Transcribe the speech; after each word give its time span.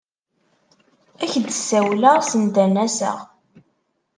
Ad 1.23 1.23
ak-d-ssawleɣ 1.35 2.17
send 2.23 2.55
ad 2.63 2.69
n-aseɣ. 2.73 3.17